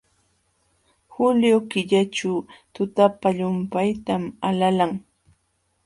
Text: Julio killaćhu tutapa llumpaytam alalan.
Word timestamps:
Julio 1.15 1.57
killaćhu 1.75 2.31
tutapa 2.73 3.29
llumpaytam 3.37 4.23
alalan. 4.47 4.91